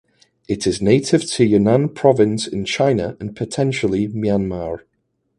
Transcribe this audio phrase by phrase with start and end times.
[0.47, 4.79] It is native to Yunnan Province in China and potentially Myanmar.